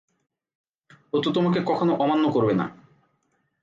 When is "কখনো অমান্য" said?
1.65-2.25